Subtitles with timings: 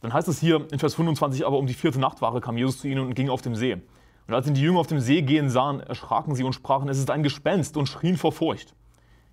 [0.00, 2.88] Dann heißt es hier in Vers 25, aber um die vierte Nachtwache kam Jesus zu
[2.88, 3.74] ihnen und ging auf dem See.
[4.26, 6.98] Und als ihn die Jünger auf dem See gehen sahen, erschraken sie und sprachen, es
[6.98, 8.74] ist ein Gespenst und schrien vor Furcht.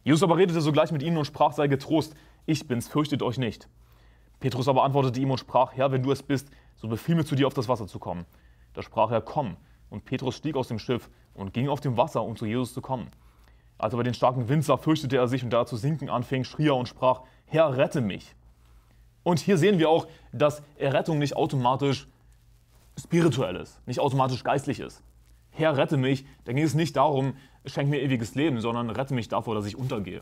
[0.04, 2.16] Jesus aber redete sogleich mit ihnen und sprach, sei getrost,
[2.46, 3.68] ich bin's, fürchtet euch nicht.
[4.40, 7.36] Petrus aber antwortete ihm und sprach, Herr, wenn du es bist, so befiehl mir zu
[7.36, 8.26] dir auf das Wasser zu kommen.
[8.74, 9.58] Da sprach er, komm.
[9.90, 12.82] Und Petrus stieg aus dem Schiff und ging auf dem Wasser, um zu Jesus zu
[12.82, 13.10] kommen.
[13.78, 16.10] Als er aber den starken Wind sah, fürchtete er sich und da er zu sinken
[16.10, 18.36] anfing, schrie er und sprach, Herr, rette mich.
[19.26, 22.08] Und hier sehen wir auch, dass Errettung nicht automatisch
[22.96, 25.02] spirituell ist, nicht automatisch geistlich ist.
[25.50, 29.28] Herr, rette mich, da ging es nicht darum, schenk mir ewiges Leben, sondern rette mich
[29.28, 30.22] davor, dass ich untergehe.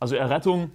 [0.00, 0.72] Also Errettung,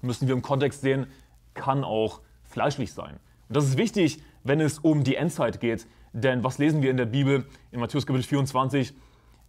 [0.00, 1.06] müssen wir im Kontext sehen,
[1.52, 3.18] kann auch fleischlich sein.
[3.48, 5.86] Und das ist wichtig, wenn es um die Endzeit geht.
[6.14, 8.94] Denn was lesen wir in der Bibel in Matthäus Kapitel 24?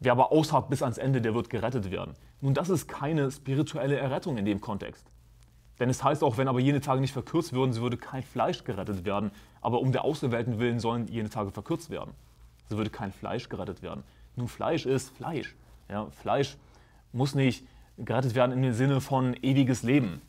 [0.02, 2.16] Wer aber ausharrt bis ans Ende, der wird gerettet werden.
[2.42, 5.06] Nun, das ist keine spirituelle Errettung in dem Kontext.
[5.80, 8.64] Denn es heißt auch, wenn aber jene Tage nicht verkürzt würden, so würde kein Fleisch
[8.64, 9.32] gerettet werden.
[9.62, 12.12] Aber um der Auserwählten willen sollen jene Tage verkürzt werden.
[12.70, 14.04] So würde kein Fleisch gerettet werden.
[14.36, 15.56] Nun, Fleisch ist Fleisch.
[15.90, 16.58] Ja, Fleisch
[17.12, 17.66] muss nicht
[17.98, 20.22] gerettet werden dem Sinne von ewiges Leben.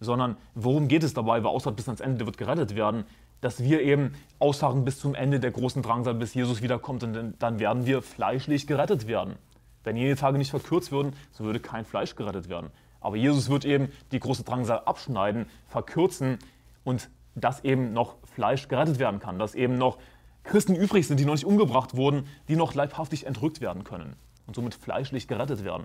[0.00, 1.42] Sondern worum geht es dabei?
[1.42, 3.04] Wer ausharrt bis ans Ende, wird gerettet werden.
[3.40, 7.02] Dass wir eben ausharren bis zum Ende der großen Drangsal, bis Jesus wiederkommt.
[7.04, 9.36] Und dann werden wir fleischlich gerettet werden.
[9.82, 12.70] Wenn jene Tage nicht verkürzt würden, so würde kein Fleisch gerettet werden.
[13.04, 16.38] Aber Jesus wird eben die große Drangsal abschneiden, verkürzen
[16.84, 19.98] und dass eben noch Fleisch gerettet werden kann, dass eben noch
[20.42, 24.56] Christen übrig sind, die noch nicht umgebracht wurden, die noch leibhaftig entrückt werden können und
[24.56, 25.84] somit fleischlich gerettet werden.